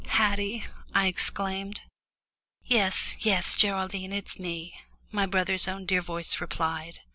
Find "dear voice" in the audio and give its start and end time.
5.85-6.41